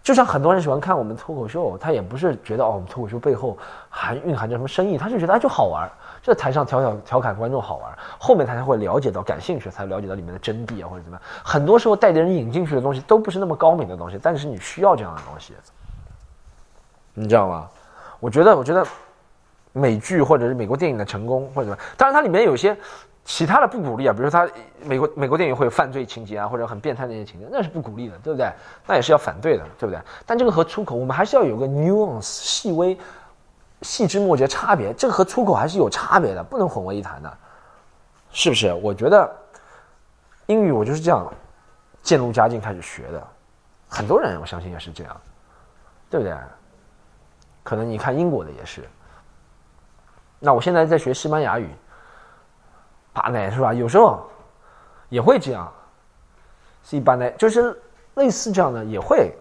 [0.02, 3.56] 就像很多人喜欢看我们脱口秀，他也不是觉得哦，我们脱口秀背后
[3.88, 5.88] 含蕴含着什么深意，他就觉得哎就好玩，
[6.20, 11.22] 就在台上调调调侃观众好玩，后面他才会了解到感兴趣，才了解到里面的真谛啊或者怎么样。
[11.44, 15.54] 很多时候带着人引进去的东西都不是那么高明的东西，但是你需要这样的东西，
[17.14, 17.68] 你知道吗？
[18.18, 18.84] 我觉得，我觉得
[19.72, 22.76] 美剧或者是美国电影的成功或者怎么，当然它里面有些。
[23.24, 28.52] 其他的不鼓励啊，比如说他美国美国电影会有犯罪情节啊，或者很变态那些情节，那是不鼓励的，对不对？
[28.84, 30.00] 那也是要反对的，对不对？
[30.26, 32.98] 但这个和出口，我们还是要有个 nuance 细微、
[33.82, 37.38] 细枝末节差别，这个和出口还是有差别的，不能混为一谈的，
[38.32, 38.74] 是不是？
[38.74, 39.30] 我觉得
[40.46, 41.32] 英语我就是这样
[42.02, 43.26] 渐入佳境开始学的，
[43.88, 45.16] 很多人我相信也是这样，
[46.10, 46.36] 对不对？
[47.62, 48.82] 可能你看英国的也是，
[50.40, 51.70] 那我现在在学西班牙语。
[53.12, 53.74] 把奶是吧？
[53.74, 54.26] 有时候
[55.08, 55.70] 也会这样，
[56.84, 57.80] 是一般的，就是
[58.14, 59.32] 类似这样的也会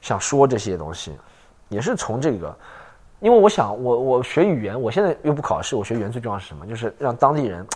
[0.00, 1.16] 想说这些东西，
[1.68, 2.56] 也是从这个，
[3.20, 6.66] 因为我想我我学语言，我现在又不考试，我学语言最重要是什么？
[6.66, 7.66] 就是让当地人，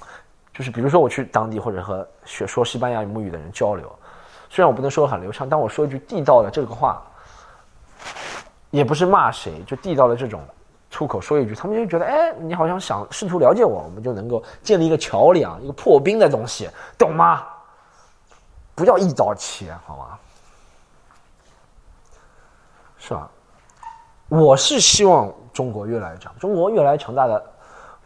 [0.54, 3.90] 就是比如说我去当地或者和学说西班牙语母语的人交流，
[4.48, 7.02] 虽然我不能说很流畅，但我说一句地道的这个话，
[8.70, 10.40] 也不是骂谁，就地道的这种。
[10.90, 16.68] 出口说一句，他们就觉得，哎，你好像想试图了解我，我们就能够建立一个桥梁，一个破冰的东西，
[16.98, 17.46] 懂吗？
[18.74, 20.18] 不要一刀切，好吗？
[22.98, 23.30] 是吧？
[24.28, 27.42] 我是希望中国越来越强，中国越来越强大的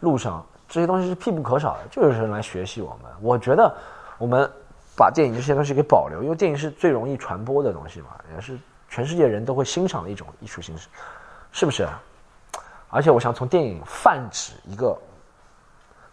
[0.01, 3.11] 路上，这些东西是必不可少的，就是人来学习我们。
[3.21, 3.75] 我觉得
[4.17, 4.49] 我们
[4.95, 8.57] 把电影这些东西给保留，因为电影是最容易传播的东西嘛，也是
[8.89, 10.87] 全世界人都会欣赏的一种艺术形式，
[11.51, 11.87] 是不是？
[12.89, 14.97] 而且我想从电影泛指一个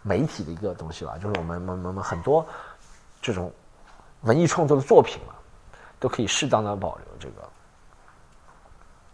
[0.01, 2.45] 媒体的一个东西吧，就是我们我们我们很多
[3.21, 3.51] 这种
[4.21, 5.33] 文艺创作的作品嘛，
[5.99, 7.49] 都可以适当的保留这个，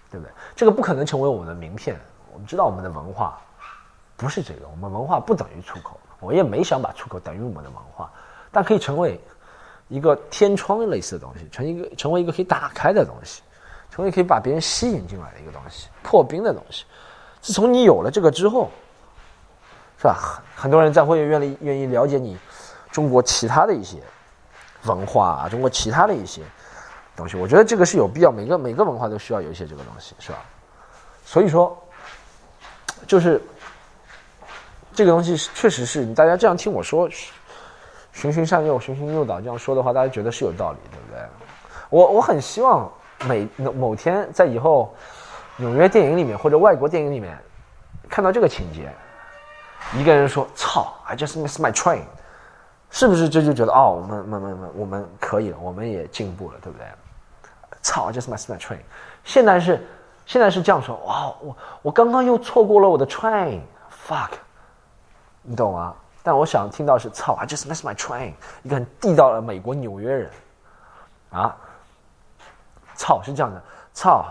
[0.10, 0.34] 对不对？
[0.56, 2.00] 这个不可能成为我们的名片。
[2.32, 3.40] 我们知道我们的文化
[4.16, 6.00] 不是这个，我们文化不等于出口。
[6.20, 8.12] 我也没想把出口等于我们的文化，
[8.52, 9.20] 但可以成为
[9.88, 13.42] 一个天窗类似的东西，成一个成为一个可以打开的东西，
[13.90, 16.86] 成为可以把别人吸引进来的一个东西，破冰的东西。
[17.42, 18.70] 自从你有了这个之后，
[19.98, 20.44] 是吧？
[20.56, 22.38] 很很多人才会愿意愿意了解你
[22.92, 23.98] 中国其他的一些
[24.84, 26.42] 文化啊，中国其他的一些
[27.16, 27.38] 东西。
[27.38, 30.40] 我觉得这个是有必要，每个每个文化都需要有一些这个东西，是吧？
[31.24, 31.76] 所以说，
[33.08, 33.42] 就是
[34.94, 37.10] 这个东西确实是大家这样听我说，
[38.12, 41.26] 循循善诱，循循诱导这样说的话，大家觉得是有道理，对不对？
[41.90, 42.92] 我我很希望
[43.26, 44.94] 每某天在以后。
[45.60, 47.38] 纽约电影里面或者外国电影里面，
[48.10, 48.90] 看到这个情节，
[49.94, 52.04] 一个人说“操，I just miss my train”，
[52.90, 56.88] 是不是这就觉得哦，我们、我们、我们、我们可以了，我们也进步了，对不对？
[57.82, 58.80] 操，I just miss my train。
[59.26, 59.86] 现在是
[60.26, 64.32] 现在是这样说，哇，我我刚刚又错过了我的 train，fuck，
[65.42, 65.94] 你懂吗？
[66.24, 68.32] 但我想听到是“操，I just miss my train”，
[68.64, 70.32] 一个很地道的美国纽约人，
[71.32, 71.54] 啊，
[72.96, 73.62] 操，是这样的，
[73.94, 74.26] 操。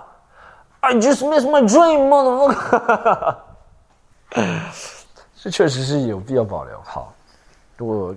[0.80, 2.08] I just miss my dream，
[2.54, 3.38] 哈哈哈
[5.36, 6.80] 这确实是有必要保留。
[6.84, 7.12] 好，
[7.78, 8.14] 我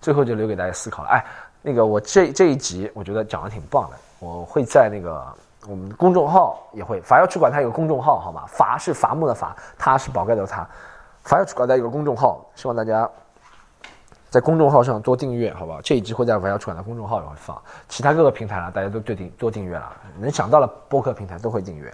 [0.00, 1.08] 最后就留给大家思考了。
[1.10, 1.24] 哎，
[1.62, 5.26] 那个我这这一集我觉得讲的挺棒的，我会在那个
[5.68, 8.44] 我们公众号也会，法药出馆它有个公众号，好吧？
[8.48, 10.66] 伐是伐木的伐，它是宝盖的它，
[11.22, 13.08] 法药出馆它有个公众号，希望大家。
[14.30, 15.82] 在公众号上多订阅，好不好？
[15.82, 21.92] 这一集会在玩妖出版的公众号也会放，其他各个平台呢，大家都对订多订阅了，能想到的播客平台都会订阅，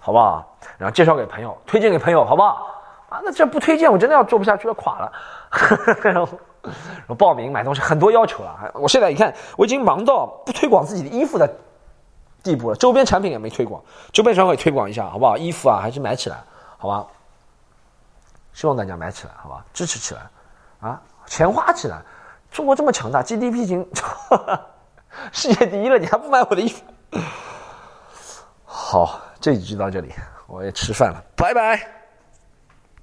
[0.00, 0.44] 好不好？
[0.76, 2.66] 然后介绍给朋友，推荐给朋友，好不好？
[3.08, 5.12] 啊， 那这不推荐我真的要做不下去了，垮了。
[6.02, 11.48] 然后报名买东西很多要求了，我现在你看我已经忙到不推广自己的衣服的
[12.42, 13.80] 地步了，周边产品也没推广，
[14.12, 15.36] 周边产品推广一下，好不好？
[15.36, 16.36] 衣服啊还是买起来，
[16.78, 17.06] 好吧？
[18.52, 19.64] 希望大家买起来，好吧？
[19.72, 20.20] 支持起来，
[20.80, 21.00] 啊！
[21.26, 22.00] 钱花起来，
[22.50, 23.86] 中国这么强大，GDP 已经
[25.32, 26.82] 世界第一了，你还不买我的衣服？
[28.64, 30.12] 好，这集就到这里，
[30.46, 31.95] 我也吃饭了，拜拜。